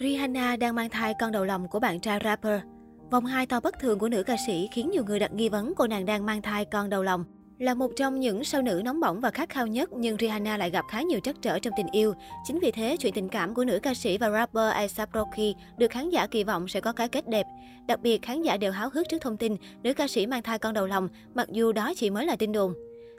Rihanna 0.00 0.56
đang 0.56 0.74
mang 0.74 0.90
thai 0.90 1.14
con 1.20 1.32
đầu 1.32 1.44
lòng 1.44 1.68
của 1.68 1.80
bạn 1.80 2.00
trai 2.00 2.20
rapper. 2.24 2.60
Vòng 3.10 3.24
hai 3.24 3.46
to 3.46 3.60
bất 3.60 3.78
thường 3.78 3.98
của 3.98 4.08
nữ 4.08 4.22
ca 4.22 4.36
sĩ 4.46 4.68
khiến 4.72 4.90
nhiều 4.90 5.04
người 5.04 5.18
đặt 5.18 5.32
nghi 5.32 5.48
vấn 5.48 5.72
cô 5.76 5.86
nàng 5.86 6.06
đang 6.06 6.26
mang 6.26 6.42
thai 6.42 6.64
con 6.64 6.90
đầu 6.90 7.02
lòng. 7.02 7.24
Là 7.58 7.74
một 7.74 7.90
trong 7.96 8.20
những 8.20 8.44
sao 8.44 8.62
nữ 8.62 8.82
nóng 8.84 9.00
bỏng 9.00 9.20
và 9.20 9.30
khát 9.30 9.48
khao 9.48 9.66
nhất, 9.66 9.90
nhưng 9.92 10.16
Rihanna 10.16 10.56
lại 10.56 10.70
gặp 10.70 10.84
khá 10.90 11.02
nhiều 11.02 11.20
trắc 11.20 11.36
trở 11.42 11.58
trong 11.58 11.74
tình 11.76 11.86
yêu. 11.92 12.14
Chính 12.44 12.58
vì 12.58 12.70
thế, 12.70 12.96
chuyện 12.96 13.12
tình 13.14 13.28
cảm 13.28 13.54
của 13.54 13.64
nữ 13.64 13.78
ca 13.82 13.94
sĩ 13.94 14.18
và 14.18 14.30
rapper 14.30 14.72
A$AP 14.72 15.08
Rocky 15.14 15.54
được 15.78 15.90
khán 15.90 16.10
giả 16.10 16.26
kỳ 16.26 16.44
vọng 16.44 16.68
sẽ 16.68 16.80
có 16.80 16.92
cái 16.92 17.08
kết 17.08 17.28
đẹp. 17.28 17.46
Đặc 17.86 18.00
biệt, 18.00 18.22
khán 18.22 18.42
giả 18.42 18.56
đều 18.56 18.72
háo 18.72 18.88
hức 18.92 19.08
trước 19.08 19.22
thông 19.22 19.36
tin 19.36 19.56
nữ 19.82 19.94
ca 19.94 20.08
sĩ 20.08 20.26
mang 20.26 20.42
thai 20.42 20.58
con 20.58 20.74
đầu 20.74 20.86
lòng, 20.86 21.08
mặc 21.34 21.48
dù 21.50 21.72
đó 21.72 21.92
chỉ 21.96 22.10
mới 22.10 22.26
là 22.26 22.36
tin 22.36 22.52
đồn. 22.52 22.74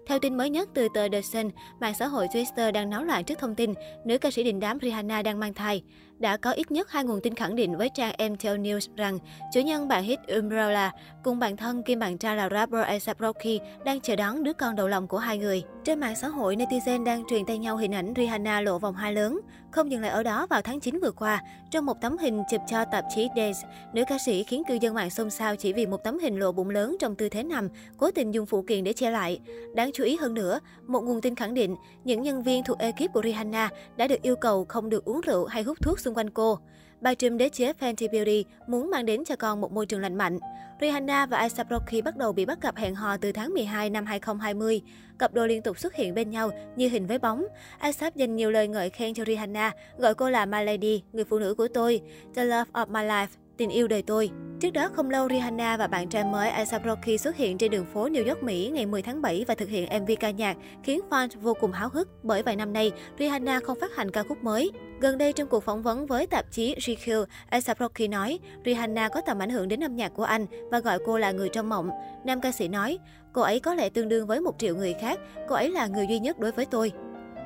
Theo 0.07 0.19
tin 0.19 0.37
mới 0.37 0.49
nhất 0.49 0.69
từ 0.73 0.87
tờ 0.93 1.07
The 1.09 1.21
Sun, 1.21 1.49
mạng 1.79 1.93
xã 1.99 2.07
hội 2.07 2.27
Twitter 2.27 2.71
đang 2.71 2.89
náo 2.89 3.03
loạn 3.03 3.23
trước 3.23 3.39
thông 3.39 3.55
tin 3.55 3.73
nữ 4.05 4.17
ca 4.17 4.31
sĩ 4.31 4.43
đình 4.43 4.59
đám 4.59 4.77
Rihanna 4.81 5.21
đang 5.21 5.39
mang 5.39 5.53
thai. 5.53 5.83
Đã 6.19 6.37
có 6.37 6.51
ít 6.51 6.71
nhất 6.71 6.91
hai 6.91 7.03
nguồn 7.03 7.21
tin 7.21 7.35
khẳng 7.35 7.55
định 7.55 7.77
với 7.77 7.89
trang 7.89 8.31
MTL 8.31 8.47
News 8.47 8.95
rằng 8.95 9.19
chủ 9.53 9.59
nhân 9.59 9.87
bản 9.87 10.03
hit 10.03 10.19
Umbrella 10.27 10.91
cùng 11.23 11.39
bạn 11.39 11.57
thân 11.57 11.83
kim 11.83 11.99
bạn 11.99 12.17
trai 12.17 12.35
là 12.35 12.49
rapper 12.49 12.83
A$AP 12.83 13.19
Rocky 13.19 13.59
đang 13.85 13.99
chờ 13.99 14.15
đón 14.15 14.43
đứa 14.43 14.53
con 14.53 14.75
đầu 14.75 14.87
lòng 14.87 15.07
của 15.07 15.17
hai 15.17 15.37
người. 15.37 15.63
Trên 15.83 15.99
mạng 15.99 16.15
xã 16.15 16.27
hội, 16.27 16.55
netizen 16.55 17.03
đang 17.03 17.23
truyền 17.27 17.45
tay 17.45 17.57
nhau 17.57 17.77
hình 17.77 17.95
ảnh 17.95 18.13
Rihanna 18.15 18.61
lộ 18.61 18.79
vòng 18.79 18.95
hai 18.95 19.13
lớn. 19.13 19.41
Không 19.71 19.91
dừng 19.91 20.01
lại 20.01 20.11
ở 20.11 20.23
đó, 20.23 20.47
vào 20.49 20.61
tháng 20.61 20.79
9 20.79 20.99
vừa 20.99 21.11
qua, 21.11 21.43
trong 21.71 21.85
một 21.85 22.01
tấm 22.01 22.17
hình 22.17 22.43
chụp 22.51 22.61
cho 22.67 22.85
tạp 22.85 23.05
chí 23.15 23.27
days 23.35 23.57
nữ 23.93 24.03
ca 24.07 24.17
sĩ 24.25 24.43
khiến 24.43 24.63
cư 24.67 24.73
dân 24.81 24.93
mạng 24.93 25.09
xôn 25.09 25.29
xao 25.29 25.55
chỉ 25.55 25.73
vì 25.73 25.85
một 25.85 26.03
tấm 26.03 26.19
hình 26.19 26.39
lộ 26.39 26.51
bụng 26.51 26.69
lớn 26.69 26.95
trong 26.99 27.15
tư 27.15 27.29
thế 27.29 27.43
nằm, 27.43 27.69
cố 27.97 28.11
tình 28.11 28.33
dùng 28.33 28.45
phụ 28.45 28.61
kiện 28.61 28.83
để 28.83 28.93
che 28.93 29.11
lại. 29.11 29.39
Đáng 29.73 29.91
chú 29.93 30.03
ý 30.03 30.15
hơn 30.15 30.33
nữa, 30.33 30.59
một 30.87 31.01
nguồn 31.01 31.21
tin 31.21 31.35
khẳng 31.35 31.53
định 31.53 31.75
những 32.03 32.21
nhân 32.21 32.43
viên 32.43 32.63
thuộc 32.63 32.79
ekip 32.79 33.13
của 33.13 33.21
Rihanna 33.23 33.69
đã 33.97 34.07
được 34.07 34.21
yêu 34.21 34.35
cầu 34.35 34.65
không 34.65 34.89
được 34.89 35.05
uống 35.05 35.21
rượu 35.21 35.45
hay 35.45 35.63
hút 35.63 35.77
thuốc 35.81 35.99
xung 36.05 36.15
quanh 36.15 36.29
cô. 36.29 36.59
Bà 37.01 37.13
trùm 37.13 37.37
đế 37.37 37.49
chế 37.49 37.73
Fenty 37.79 38.11
Beauty 38.11 38.45
muốn 38.67 38.89
mang 38.89 39.05
đến 39.05 39.25
cho 39.25 39.35
con 39.35 39.61
một 39.61 39.71
môi 39.71 39.85
trường 39.85 40.01
lành 40.01 40.15
mạnh. 40.15 40.39
Rihanna 40.81 41.25
và 41.25 41.37
A$AP 41.37 41.69
Rocky 41.69 42.01
bắt 42.01 42.17
đầu 42.17 42.33
bị 42.33 42.45
bắt 42.45 42.61
gặp 42.61 42.75
hẹn 42.75 42.95
hò 42.95 43.17
từ 43.17 43.31
tháng 43.31 43.53
12 43.53 43.89
năm 43.89 44.05
2020. 44.05 44.81
Cặp 45.19 45.33
đôi 45.33 45.47
liên 45.47 45.61
tục 45.61 45.79
xuất 45.79 45.95
hiện 45.95 46.13
bên 46.13 46.29
nhau 46.29 46.51
như 46.75 46.89
hình 46.89 47.07
với 47.07 47.19
bóng. 47.19 47.45
A$AP 47.79 48.15
dành 48.15 48.35
nhiều 48.35 48.51
lời 48.51 48.67
ngợi 48.67 48.89
khen 48.89 49.13
cho 49.13 49.25
Rihanna, 49.25 49.71
gọi 49.97 50.15
cô 50.15 50.29
là 50.29 50.45
My 50.45 50.63
Lady, 50.63 51.03
người 51.13 51.25
phụ 51.25 51.39
nữ 51.39 51.55
của 51.55 51.67
tôi, 51.67 52.01
The 52.35 52.45
Love 52.45 52.71
of 52.73 52.87
My 52.87 53.01
Life, 53.01 53.27
tình 53.57 53.69
yêu 53.69 53.87
đời 53.87 54.01
tôi. 54.01 54.29
Trước 54.65 54.71
đó 54.71 54.89
không 54.93 55.09
lâu, 55.09 55.27
Rihanna 55.29 55.77
và 55.77 55.87
bạn 55.87 56.09
trai 56.09 56.23
mới 56.23 56.49
A$AP 56.49 56.85
Rocky 56.85 57.17
xuất 57.17 57.35
hiện 57.35 57.57
trên 57.57 57.71
đường 57.71 57.85
phố 57.93 58.07
New 58.07 58.27
York, 58.27 58.43
Mỹ 58.43 58.69
ngày 58.73 58.85
10 58.85 59.01
tháng 59.01 59.21
7 59.21 59.45
và 59.47 59.55
thực 59.55 59.69
hiện 59.69 59.89
MV 60.01 60.11
ca 60.19 60.31
nhạc, 60.31 60.57
khiến 60.83 61.01
fans 61.09 61.27
vô 61.41 61.53
cùng 61.53 61.71
háo 61.71 61.89
hức 61.89 62.23
bởi 62.23 62.43
vài 62.43 62.55
năm 62.55 62.73
nay, 62.73 62.91
Rihanna 63.19 63.59
không 63.59 63.79
phát 63.81 63.95
hành 63.95 64.11
ca 64.11 64.23
khúc 64.23 64.43
mới. 64.43 64.71
Gần 64.99 65.17
đây 65.17 65.33
trong 65.33 65.47
cuộc 65.47 65.63
phỏng 65.63 65.81
vấn 65.81 66.07
với 66.07 66.27
tạp 66.27 66.51
chí 66.51 66.75
GQ, 66.75 67.25
A$AP 67.49 67.79
Rocky 67.79 68.07
nói 68.07 68.39
Rihanna 68.65 69.09
có 69.09 69.21
tầm 69.21 69.39
ảnh 69.39 69.49
hưởng 69.49 69.67
đến 69.67 69.83
âm 69.83 69.95
nhạc 69.95 70.09
của 70.15 70.23
anh 70.23 70.45
và 70.71 70.79
gọi 70.79 70.99
cô 71.05 71.17
là 71.17 71.31
người 71.31 71.49
trong 71.49 71.69
mộng. 71.69 71.89
Nam 72.25 72.41
ca 72.41 72.51
sĩ 72.51 72.67
nói, 72.67 72.97
cô 73.33 73.41
ấy 73.41 73.59
có 73.59 73.73
lẽ 73.73 73.89
tương 73.89 74.09
đương 74.09 74.27
với 74.27 74.41
một 74.41 74.55
triệu 74.57 74.75
người 74.75 74.93
khác, 75.01 75.19
cô 75.47 75.55
ấy 75.55 75.71
là 75.71 75.87
người 75.87 76.07
duy 76.07 76.19
nhất 76.19 76.39
đối 76.39 76.51
với 76.51 76.65
tôi. 76.65 76.91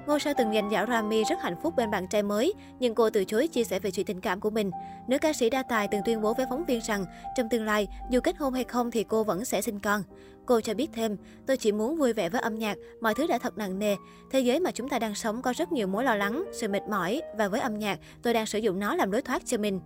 Ngôi 0.09 0.19
sao 0.19 0.33
từng 0.38 0.53
dành 0.53 0.69
dạo 0.71 0.85
Rami 0.85 1.23
rất 1.23 1.41
hạnh 1.41 1.55
phúc 1.63 1.75
bên 1.75 1.91
bạn 1.91 2.07
trai 2.07 2.23
mới, 2.23 2.53
nhưng 2.79 2.95
cô 2.95 3.09
từ 3.09 3.25
chối 3.25 3.47
chia 3.47 3.63
sẻ 3.63 3.79
về 3.79 3.91
chuyện 3.91 4.05
tình 4.05 4.21
cảm 4.21 4.39
của 4.39 4.49
mình. 4.49 4.71
Nữ 5.07 5.17
ca 5.17 5.33
sĩ 5.33 5.49
đa 5.49 5.63
tài 5.63 5.88
từng 5.88 6.01
tuyên 6.05 6.21
bố 6.21 6.33
với 6.33 6.45
phóng 6.49 6.66
viên 6.66 6.79
rằng, 6.81 7.05
trong 7.38 7.49
tương 7.49 7.66
lai, 7.66 7.88
dù 8.09 8.19
kết 8.19 8.38
hôn 8.38 8.53
hay 8.53 8.63
không 8.63 8.91
thì 8.91 9.03
cô 9.03 9.23
vẫn 9.23 9.45
sẽ 9.45 9.61
sinh 9.61 9.79
con. 9.79 10.03
Cô 10.45 10.61
cho 10.61 10.73
biết 10.73 10.89
thêm, 10.93 11.17
tôi 11.47 11.57
chỉ 11.57 11.71
muốn 11.71 11.97
vui 11.97 12.13
vẻ 12.13 12.29
với 12.29 12.41
âm 12.41 12.55
nhạc, 12.55 12.77
mọi 13.01 13.16
thứ 13.16 13.27
đã 13.27 13.38
thật 13.38 13.57
nặng 13.57 13.79
nề. 13.79 13.95
Thế 14.31 14.39
giới 14.39 14.59
mà 14.59 14.71
chúng 14.71 14.89
ta 14.89 14.99
đang 14.99 15.16
sống 15.16 15.41
có 15.41 15.53
rất 15.57 15.71
nhiều 15.71 15.88
mối 15.88 16.03
lo 16.03 16.16
lắng, 16.16 16.45
sự 16.53 16.67
mệt 16.67 16.83
mỏi, 16.89 17.21
và 17.38 17.47
với 17.47 17.59
âm 17.59 17.79
nhạc, 17.79 17.99
tôi 18.21 18.33
đang 18.33 18.45
sử 18.45 18.59
dụng 18.59 18.79
nó 18.79 18.95
làm 18.95 19.11
lối 19.11 19.21
thoát 19.21 19.45
cho 19.45 19.57
mình. 19.57 19.79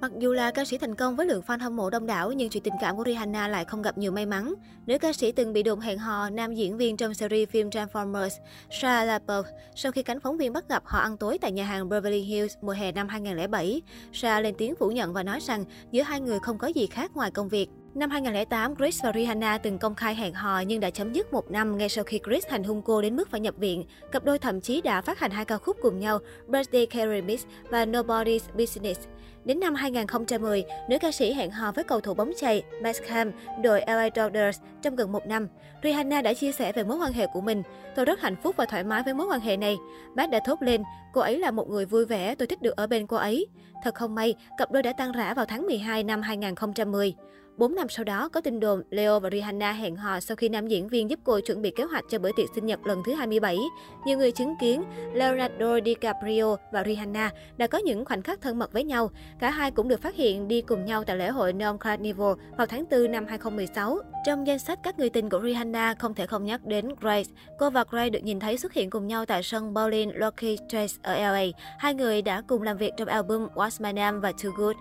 Mặc 0.00 0.12
dù 0.18 0.32
là 0.32 0.50
ca 0.50 0.64
sĩ 0.64 0.78
thành 0.78 0.94
công 0.94 1.16
với 1.16 1.26
lượng 1.26 1.42
fan 1.46 1.58
hâm 1.58 1.76
mộ 1.76 1.90
đông 1.90 2.06
đảo, 2.06 2.32
nhưng 2.32 2.50
chuyện 2.50 2.62
tình 2.62 2.74
cảm 2.80 2.96
của 2.96 3.04
Rihanna 3.06 3.48
lại 3.48 3.64
không 3.64 3.82
gặp 3.82 3.98
nhiều 3.98 4.12
may 4.12 4.26
mắn. 4.26 4.54
Nữ 4.86 4.98
ca 4.98 5.12
sĩ 5.12 5.32
từng 5.32 5.52
bị 5.52 5.62
đồn 5.62 5.80
hẹn 5.80 5.98
hò 5.98 6.30
nam 6.30 6.54
diễn 6.54 6.76
viên 6.76 6.96
trong 6.96 7.14
series 7.14 7.48
phim 7.48 7.68
Transformers, 7.68 8.30
Shia 8.70 9.04
LaBeouf, 9.04 9.42
sau 9.74 9.92
khi 9.92 10.02
cánh 10.02 10.20
phóng 10.20 10.36
viên 10.36 10.52
bắt 10.52 10.68
gặp 10.68 10.82
họ 10.86 10.98
ăn 10.98 11.16
tối 11.16 11.38
tại 11.38 11.52
nhà 11.52 11.64
hàng 11.64 11.88
Beverly 11.88 12.20
Hills 12.20 12.54
mùa 12.62 12.72
hè 12.72 12.92
năm 12.92 13.08
2007. 13.08 13.82
Shia 14.12 14.40
lên 14.40 14.54
tiếng 14.58 14.74
phủ 14.74 14.90
nhận 14.90 15.12
và 15.12 15.22
nói 15.22 15.40
rằng 15.40 15.64
giữa 15.90 16.02
hai 16.02 16.20
người 16.20 16.38
không 16.42 16.58
có 16.58 16.66
gì 16.66 16.86
khác 16.86 17.10
ngoài 17.14 17.30
công 17.30 17.48
việc. 17.48 17.68
Năm 17.94 18.10
2008, 18.10 18.76
Chris 18.76 19.04
và 19.04 19.12
Rihanna 19.14 19.58
từng 19.58 19.78
công 19.78 19.94
khai 19.94 20.14
hẹn 20.14 20.34
hò 20.34 20.60
nhưng 20.60 20.80
đã 20.80 20.90
chấm 20.90 21.12
dứt 21.12 21.32
một 21.32 21.50
năm 21.50 21.78
ngay 21.78 21.88
sau 21.88 22.04
khi 22.04 22.20
Chris 22.26 22.46
hành 22.48 22.64
hung 22.64 22.82
cô 22.82 23.02
đến 23.02 23.16
mức 23.16 23.30
phải 23.30 23.40
nhập 23.40 23.54
viện. 23.58 23.84
Cặp 24.12 24.24
đôi 24.24 24.38
thậm 24.38 24.60
chí 24.60 24.80
đã 24.80 25.00
phát 25.00 25.18
hành 25.18 25.30
hai 25.30 25.44
ca 25.44 25.58
khúc 25.58 25.76
cùng 25.82 25.98
nhau, 25.98 26.18
Birthday 26.46 26.86
Carry 26.86 27.20
Miss 27.22 27.46
và 27.70 27.84
Nobody's 27.84 28.40
Business. 28.54 29.00
Đến 29.44 29.60
năm 29.60 29.74
2010, 29.74 30.64
nữ 30.88 30.98
ca 31.00 31.12
sĩ 31.12 31.32
hẹn 31.32 31.50
hò 31.50 31.72
với 31.72 31.84
cầu 31.84 32.00
thủ 32.00 32.14
bóng 32.14 32.32
chày 32.36 32.62
Max 32.82 33.00
Ham, 33.08 33.30
đội 33.62 33.82
LA 33.86 34.08
Dodgers 34.16 34.60
trong 34.82 34.96
gần 34.96 35.12
một 35.12 35.26
năm. 35.26 35.48
Rihanna 35.82 36.22
đã 36.22 36.34
chia 36.34 36.52
sẻ 36.52 36.72
về 36.72 36.84
mối 36.84 36.96
quan 36.96 37.12
hệ 37.12 37.26
của 37.26 37.40
mình. 37.40 37.62
Tôi 37.96 38.04
rất 38.04 38.20
hạnh 38.20 38.36
phúc 38.42 38.56
và 38.56 38.64
thoải 38.64 38.84
mái 38.84 39.02
với 39.02 39.14
mối 39.14 39.26
quan 39.26 39.40
hệ 39.40 39.56
này. 39.56 39.76
Max 40.16 40.30
đã 40.30 40.40
thốt 40.46 40.62
lên, 40.62 40.82
cô 41.12 41.20
ấy 41.20 41.38
là 41.38 41.50
một 41.50 41.68
người 41.70 41.86
vui 41.86 42.06
vẻ, 42.06 42.34
tôi 42.34 42.48
thích 42.48 42.62
được 42.62 42.76
ở 42.76 42.86
bên 42.86 43.06
cô 43.06 43.16
ấy. 43.16 43.46
Thật 43.84 43.94
không 43.94 44.14
may, 44.14 44.34
cặp 44.58 44.72
đôi 44.72 44.82
đã 44.82 44.92
tan 44.92 45.12
rã 45.12 45.34
vào 45.34 45.44
tháng 45.44 45.66
12 45.66 46.04
năm 46.04 46.22
2010. 46.22 47.14
4 47.56 47.74
năm 47.74 47.88
sau 47.88 48.04
đó, 48.04 48.28
có 48.28 48.40
tin 48.40 48.60
đồn 48.60 48.82
Leo 48.90 49.20
và 49.20 49.30
Rihanna 49.32 49.72
hẹn 49.72 49.96
hò 49.96 50.20
sau 50.20 50.36
khi 50.36 50.48
nam 50.48 50.68
diễn 50.68 50.88
viên 50.88 51.10
giúp 51.10 51.20
cô 51.24 51.40
chuẩn 51.40 51.62
bị 51.62 51.70
kế 51.70 51.84
hoạch 51.84 52.04
cho 52.10 52.18
bữa 52.18 52.30
tiệc 52.36 52.46
sinh 52.54 52.66
nhật 52.66 52.86
lần 52.86 53.02
thứ 53.06 53.14
27. 53.14 53.58
Nhiều 54.04 54.18
người 54.18 54.32
chứng 54.32 54.54
kiến 54.60 54.82
Leonardo 55.12 55.78
DiCaprio 55.84 56.56
và 56.72 56.84
Rihanna 56.84 57.30
đã 57.56 57.66
có 57.66 57.78
những 57.78 58.04
khoảnh 58.04 58.22
khắc 58.22 58.40
thân 58.40 58.58
mật 58.58 58.72
với 58.72 58.84
nhau. 58.84 59.10
Cả 59.38 59.50
hai 59.50 59.70
cũng 59.70 59.88
được 59.88 60.02
phát 60.02 60.14
hiện 60.14 60.48
đi 60.48 60.60
cùng 60.60 60.84
nhau 60.84 61.04
tại 61.04 61.16
lễ 61.16 61.28
hội 61.28 61.52
Neon 61.52 61.78
Carnival 61.78 62.32
vào 62.56 62.66
tháng 62.66 62.84
4 62.90 63.12
năm 63.12 63.26
2016. 63.28 63.98
Trong 64.26 64.46
danh 64.46 64.58
sách 64.58 64.78
các 64.82 64.98
người 64.98 65.10
tình 65.10 65.28
của 65.28 65.40
Rihanna, 65.42 65.94
không 65.94 66.14
thể 66.14 66.26
không 66.26 66.44
nhắc 66.44 66.66
đến 66.66 66.88
Grace. 67.00 67.30
Cô 67.58 67.70
và 67.70 67.84
Grace 67.90 68.10
được 68.10 68.22
nhìn 68.22 68.40
thấy 68.40 68.58
xuất 68.58 68.72
hiện 68.72 68.90
cùng 68.90 69.06
nhau 69.06 69.26
tại 69.26 69.42
sân 69.42 69.74
bowling 69.74 70.12
Lucky 70.14 70.58
Trace 70.68 70.94
ở 71.02 71.14
LA. 71.14 71.44
Hai 71.78 71.94
người 71.94 72.22
đã 72.22 72.42
cùng 72.48 72.62
làm 72.62 72.76
việc 72.76 72.92
trong 72.96 73.08
album 73.08 73.46
What's 73.54 73.84
My 73.84 73.92
Name 73.92 74.18
và 74.18 74.32
Too 74.32 74.50
Good. 74.56 74.76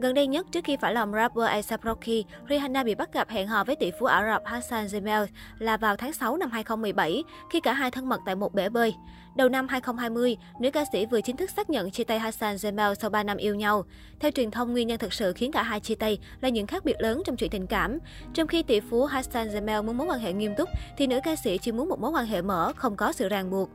Gần 0.00 0.14
đây 0.14 0.26
nhất, 0.26 0.46
trước 0.52 0.64
khi 0.64 0.76
phải 0.76 0.94
lòng 0.94 1.12
rapper 1.12 1.44
A$AP 1.44 1.84
Rocky, 1.84 2.24
Rihanna 2.48 2.84
bị 2.84 2.94
bắt 2.94 3.12
gặp 3.12 3.28
hẹn 3.28 3.48
hò 3.48 3.64
với 3.64 3.76
tỷ 3.76 3.90
phú 3.98 4.06
Ả 4.06 4.32
Rập 4.32 4.42
Hassan 4.44 4.86
Jamel 4.86 5.26
là 5.58 5.76
vào 5.76 5.96
tháng 5.96 6.12
6 6.12 6.36
năm 6.36 6.50
2017, 6.50 7.24
khi 7.50 7.60
cả 7.60 7.72
hai 7.72 7.90
thân 7.90 8.08
mật 8.08 8.20
tại 8.26 8.34
một 8.34 8.54
bể 8.54 8.68
bơi. 8.68 8.94
Đầu 9.36 9.48
năm 9.48 9.68
2020, 9.68 10.36
nữ 10.60 10.70
ca 10.70 10.84
sĩ 10.92 11.06
vừa 11.06 11.20
chính 11.20 11.36
thức 11.36 11.50
xác 11.50 11.70
nhận 11.70 11.90
chia 11.90 12.04
tay 12.04 12.18
Hassan 12.18 12.56
Jamel 12.56 12.94
sau 12.94 13.10
3 13.10 13.22
năm 13.22 13.36
yêu 13.36 13.54
nhau. 13.54 13.84
Theo 14.20 14.30
truyền 14.30 14.50
thông, 14.50 14.72
nguyên 14.72 14.86
nhân 14.88 14.98
thực 14.98 15.12
sự 15.12 15.32
khiến 15.32 15.52
cả 15.52 15.62
hai 15.62 15.80
chia 15.80 15.94
tay 15.94 16.18
là 16.40 16.48
những 16.48 16.66
khác 16.66 16.84
biệt 16.84 16.96
lớn 16.98 17.22
trong 17.26 17.36
chuyện 17.36 17.50
tình 17.50 17.66
cảm. 17.66 17.98
Trong 18.34 18.48
khi 18.48 18.62
tỷ 18.62 18.80
phú 18.80 19.04
Hassan 19.04 19.48
Jamel 19.48 19.84
muốn 19.84 19.96
mối 19.96 20.06
quan 20.06 20.20
hệ 20.20 20.32
nghiêm 20.32 20.54
túc, 20.56 20.68
thì 20.96 21.06
nữ 21.06 21.20
ca 21.24 21.36
sĩ 21.36 21.58
chỉ 21.58 21.72
muốn 21.72 21.88
một 21.88 22.00
mối 22.00 22.10
quan 22.10 22.26
hệ 22.26 22.42
mở, 22.42 22.72
không 22.76 22.96
có 22.96 23.12
sự 23.12 23.28
ràng 23.28 23.50
buộc. 23.50 23.70